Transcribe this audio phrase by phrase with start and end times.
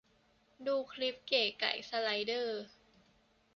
[0.67, 2.63] ดูคลิปเก๋ไก๋ สไลเดอร์